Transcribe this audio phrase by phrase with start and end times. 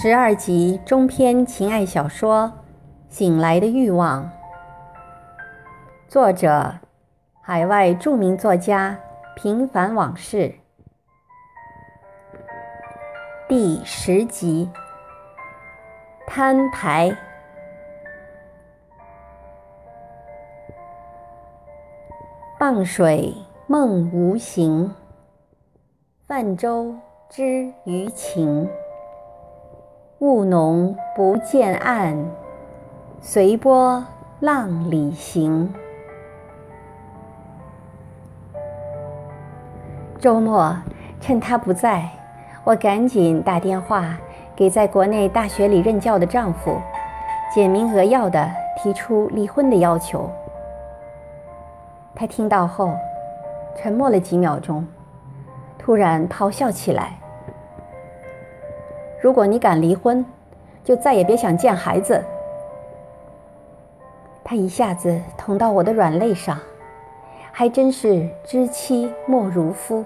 [0.00, 2.52] 十二集中篇情爱小说
[3.12, 4.22] 《醒来的欲望》，
[6.06, 6.72] 作者：
[7.42, 8.96] 海外著名作家
[9.34, 10.54] 平凡往事，
[13.48, 14.70] 第十集
[16.28, 17.12] 摊牌。
[22.56, 23.34] 傍水
[23.66, 24.94] 梦无形，
[26.28, 26.94] 泛舟
[27.28, 28.70] 知鱼情。
[30.20, 32.16] 雾浓不见岸，
[33.20, 34.04] 随波
[34.40, 35.72] 浪里行。
[40.18, 40.76] 周末
[41.20, 42.10] 趁他不在，
[42.64, 44.18] 我赶紧打电话
[44.56, 46.80] 给在国内大学里任教的丈夫，
[47.54, 50.28] 简明扼要的提出离婚的要求。
[52.16, 52.90] 他听到后，
[53.76, 54.84] 沉默了几秒钟，
[55.78, 57.12] 突然咆哮起来。
[59.20, 60.24] 如果你敢离婚，
[60.84, 62.24] 就再也别想见孩子。
[64.44, 66.58] 他一下子捅到我的软肋上，
[67.52, 70.04] 还真是知妻莫如夫。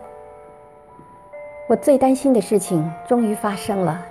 [1.68, 4.02] 我最担心的事情终于发生了，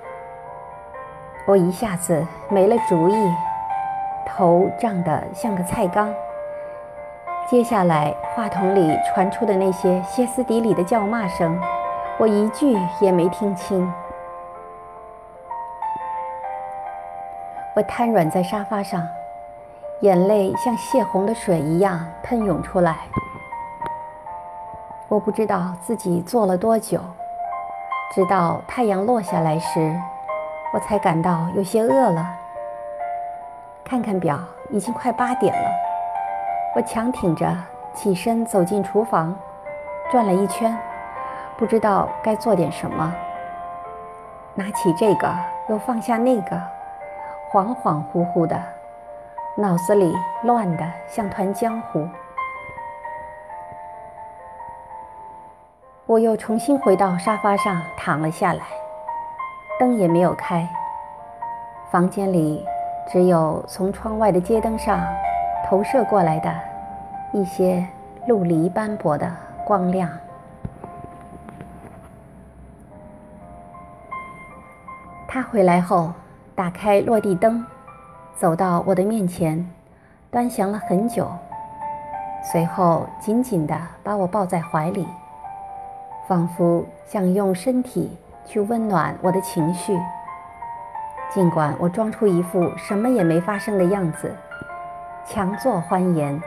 [1.45, 3.15] 我一下子没了主意，
[4.25, 6.13] 头胀得像个菜缸。
[7.49, 11.59] 接下来话筒里传出的那些歇斯底里的叫骂声，
[12.17, 13.91] 我一句也没听清。
[17.73, 19.07] 我瘫软在沙发上，
[20.01, 22.97] 眼泪像泄洪的水一样喷涌出来。
[25.07, 26.99] 我不知道自己坐了多久，
[28.13, 29.97] 直到太阳落下来时，
[30.73, 32.27] 我才感到有些饿了。
[33.85, 34.37] 看看表，
[34.69, 35.69] 已经快八点了。
[36.75, 37.55] 我强挺着
[37.93, 39.33] 起身走进厨房，
[40.11, 40.77] 转了一圈，
[41.57, 43.15] 不知道该做点什么。
[44.55, 45.33] 拿起这个，
[45.69, 46.61] 又放下那个。
[47.51, 48.57] 恍恍惚惚的，
[49.57, 52.07] 脑子里乱的像团浆糊。
[56.05, 58.61] 我又重新回到沙发上躺了下来，
[59.77, 60.65] 灯也没有开，
[61.91, 62.65] 房间里
[63.11, 65.05] 只有从窗外的街灯上
[65.67, 66.49] 投射过来的
[67.33, 67.85] 一些
[68.27, 69.29] 陆离斑驳的
[69.65, 70.09] 光亮。
[75.27, 76.13] 他回来后。
[76.61, 77.65] 打开落地灯，
[78.35, 79.67] 走到我的面前，
[80.29, 81.27] 端详了很久，
[82.51, 85.07] 随后紧紧地把我抱在怀里，
[86.27, 89.99] 仿佛想用身体去温暖我的情绪。
[91.31, 94.31] 尽管我装出一副什么也没发生的样子，
[95.25, 96.39] 强作欢颜，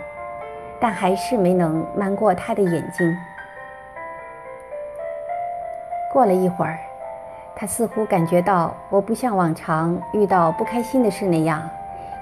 [0.79, 3.13] 但还是没能瞒过他的眼睛。
[6.13, 6.79] 过了一会儿。
[7.57, 11.63] 他似乎感觉到我不像往常遇到不开心的事那样，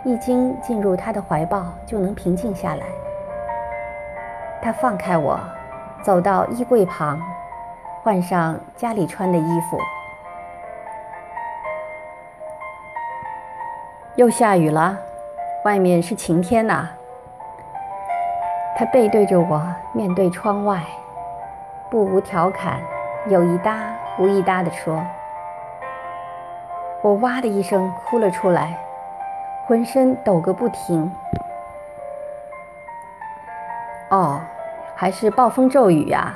[0.05, 2.85] 一经进入他的怀抱就能平静下来。
[4.61, 5.41] 他放开我，
[6.03, 7.19] 走到衣柜旁，
[8.03, 9.79] 换上家里穿的衣服。
[14.17, 14.99] 又下雨了，
[15.65, 16.91] 外面是晴天呐。
[18.77, 19.63] 他背对着我，
[19.95, 20.83] 面对窗外，
[21.91, 22.81] 不无调侃，
[23.29, 23.79] 有一搭
[24.19, 25.03] 无一搭地说。
[27.03, 28.79] 我哇的一声哭了出来，
[29.67, 31.11] 浑身抖个不停。
[34.09, 34.41] 哦，
[34.95, 36.33] 还是暴风骤雨呀！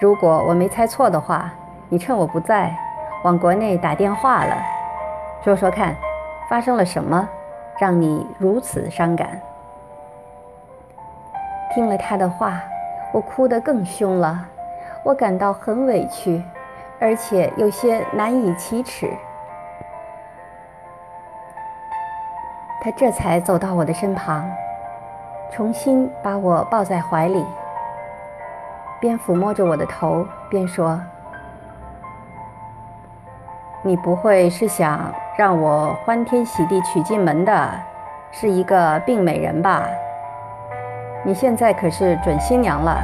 [0.00, 1.52] 如果我没猜错的话，
[1.90, 2.74] 你趁我不在，
[3.22, 4.56] 往国内打电话了。
[5.44, 5.94] 说说看，
[6.48, 7.28] 发生了什么，
[7.78, 9.38] 让你如此伤感？
[11.74, 12.62] 听了他的话，
[13.12, 14.42] 我哭得更凶了，
[15.02, 16.42] 我感到很委屈，
[16.98, 19.10] 而且有些难以启齿。
[22.84, 24.44] 他这才走到我的身旁，
[25.52, 27.46] 重新把我抱在怀里，
[29.00, 31.00] 边抚摸着我的头，边说
[33.82, 37.70] ：“你不会是想让我欢天喜地娶进门的，
[38.32, 39.86] 是一个病美人吧？
[41.22, 43.00] 你现在可是准新娘了，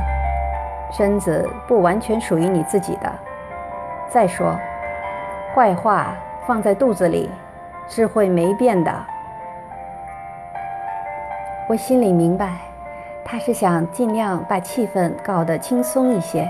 [0.91, 3.09] 身子不完全属于你自己的。
[4.09, 4.59] 再说，
[5.55, 6.17] 坏话
[6.49, 7.31] 放在肚子里，
[7.87, 8.93] 是会没变的。”
[11.69, 12.57] 我心里明白，
[13.23, 16.49] 他是想尽量把气氛搞得轻松一些。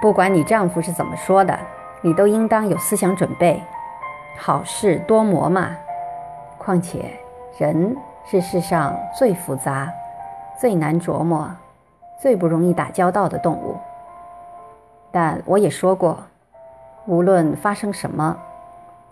[0.00, 1.58] 不管你丈夫是怎么说的，
[2.00, 3.62] 你都应当有思想准备。
[4.38, 5.76] 好事多磨嘛。
[6.56, 7.04] 况且，
[7.58, 7.94] 人
[8.24, 9.92] 是世上最复杂、
[10.58, 11.54] 最难琢磨、
[12.18, 13.76] 最不容易打交道的动物。
[15.12, 16.18] 但我也说过，
[17.04, 18.38] 无论发生什么，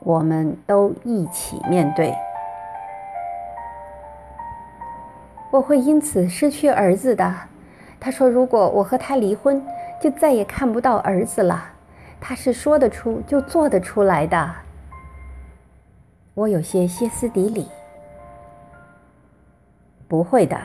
[0.01, 2.15] 我们都一起面对。
[5.51, 7.35] 我会因此失去儿子的。
[8.01, 9.61] 他说：“如果我和他离婚，
[10.01, 11.73] 就再也看不到儿子了。”
[12.21, 14.51] 他是说得出就做得出来的。
[16.35, 17.67] 我有些歇斯底里。
[20.07, 20.57] 不会的，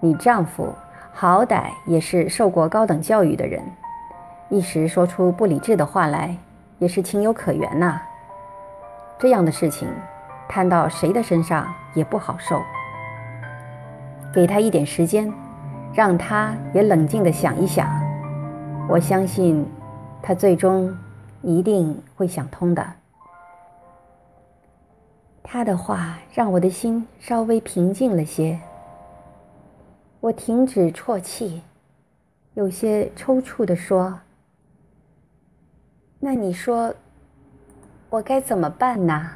[0.00, 0.72] 你丈夫
[1.12, 3.62] 好歹也是受过高等教育的人，
[4.48, 6.36] 一时说出不理智的话来，
[6.78, 8.00] 也是情有可原呐。
[9.22, 9.88] 这样的事情
[10.48, 12.60] 摊到谁的身上也不好受。
[14.34, 15.32] 给他一点时间，
[15.94, 17.88] 让他也冷静的想一想。
[18.88, 19.64] 我相信，
[20.20, 20.92] 他最终
[21.40, 22.84] 一定会想通的。
[25.40, 28.58] 他的话让我的心稍微平静了些。
[30.18, 31.62] 我停止啜泣，
[32.54, 34.18] 有些抽搐地说
[36.18, 36.92] ：“那你说，
[38.12, 39.30] 我该怎么办呢？”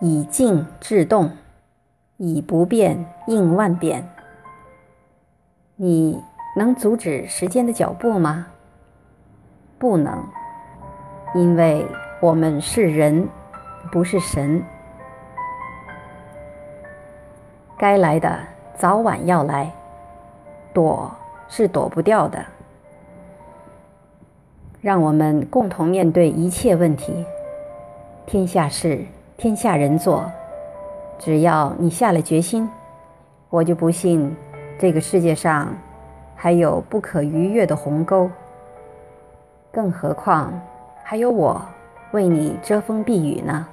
[0.00, 1.30] 以静制动，
[2.16, 4.10] 以不变应万变。
[5.76, 6.20] 你
[6.56, 8.48] 能阻止时间的脚步吗？
[9.78, 10.26] 不能。
[11.32, 11.86] 因为
[12.20, 13.28] 我们是人，
[13.92, 14.62] 不是神。
[17.78, 18.40] 该来的
[18.76, 19.72] 早晚要来，
[20.72, 21.10] 躲
[21.48, 22.44] 是躲不掉的。
[24.84, 27.24] 让我们共同面对一切问题。
[28.26, 29.02] 天下事，
[29.34, 30.30] 天下人做。
[31.18, 32.68] 只要你下了决心，
[33.48, 34.36] 我就不信
[34.78, 35.74] 这个世界上
[36.36, 38.30] 还有不可逾越的鸿沟。
[39.72, 40.52] 更何况。
[41.02, 41.60] 还有我
[42.12, 43.66] 为你遮风避雨呢。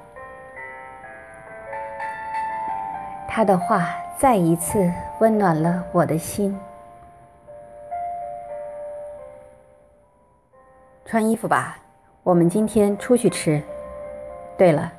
[3.28, 6.58] 他的话再一次温暖了我的心。
[11.12, 11.78] 穿衣服吧，
[12.24, 13.62] 我们今天出去吃。
[14.58, 14.90] 对了，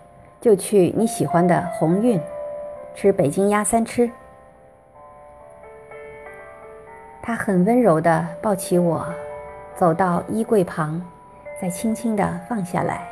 [0.42, 2.20] 就去你喜欢的鸿运，
[2.94, 4.10] 吃北京鸭三吃。
[7.22, 9.06] 他很温柔地抱起我，
[9.74, 11.02] 走到衣柜旁。
[11.58, 13.08] 再轻轻地放下来，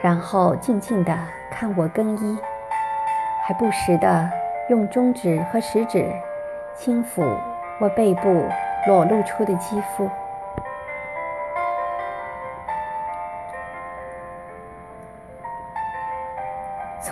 [0.00, 1.12] 然后静静地
[1.50, 2.38] 看我更衣，
[3.44, 4.30] 还不时地
[4.70, 6.06] 用中指和食指
[6.76, 7.24] 轻抚
[7.80, 8.46] 我背部
[8.86, 10.08] 裸露出的肌肤。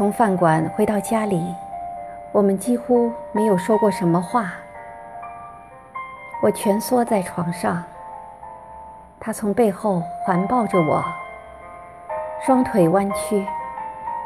[0.00, 1.54] 从饭馆回到家里，
[2.32, 4.54] 我们几乎没有说过什么话。
[6.42, 7.84] 我蜷缩在床上。
[9.20, 11.04] 他从背后环抱着我，
[12.40, 13.46] 双腿弯曲，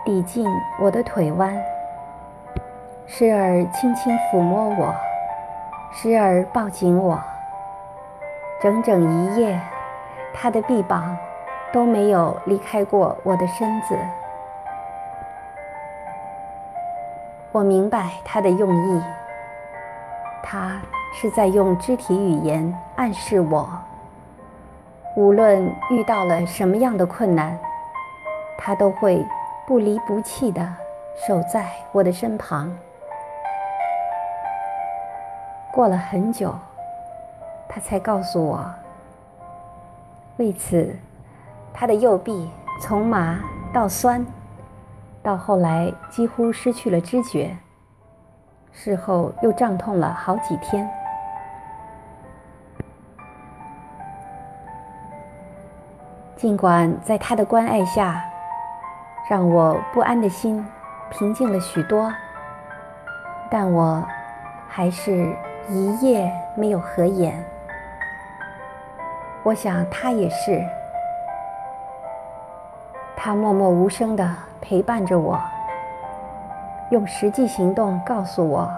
[0.05, 0.47] 抵近
[0.79, 1.53] 我的腿弯，
[3.05, 4.95] 时而轻轻抚摸我，
[5.91, 7.21] 时而抱紧我。
[8.63, 9.61] 整整一夜，
[10.33, 11.17] 他的臂膀
[11.73, 13.99] 都没有离开过我的身子。
[17.55, 19.03] 我明白他的用意，
[20.43, 23.71] 他是在用肢体语言暗示我。
[25.15, 27.57] 无论遇到了什么样的困难，
[28.59, 29.25] 他都会
[29.69, 30.69] 不离不弃地
[31.29, 32.77] 守在我的身旁。
[35.71, 36.53] 过了很久，
[37.69, 38.69] 他才告诉我，
[40.39, 40.93] 为此，
[41.73, 42.51] 他的右臂
[42.81, 43.39] 从麻
[43.73, 44.27] 到酸，
[45.25, 47.57] 到后来几乎失去了知觉，
[48.71, 50.87] 事后又胀痛了好几天。
[56.37, 58.23] 尽管在他的关爱下，
[59.31, 60.63] 让我不安的心
[61.11, 62.13] 平静了许多，
[63.51, 64.07] 但我
[64.69, 65.35] 还是
[65.71, 67.43] 一夜没有合眼。
[69.43, 70.63] 我想他也是，
[73.17, 75.41] 他默默无声地陪伴着我，
[76.91, 78.71] 用实际行动告诉我，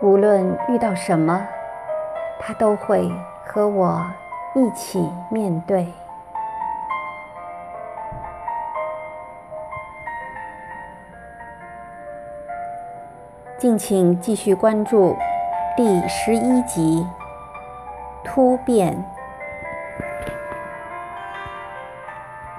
[0.00, 1.44] 无论遇到什么，
[2.38, 3.10] 他都会
[3.44, 4.00] 和我
[4.54, 5.92] 一起面对。
[13.58, 15.16] 敬请继续关注
[15.76, 17.06] 第十一集
[18.24, 18.94] 《突变》。